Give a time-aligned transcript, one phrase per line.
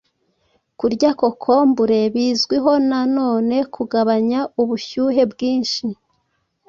[0.79, 5.85] Kurya kokombure bizwiho na none kugabanya ubushyuhe bwinshi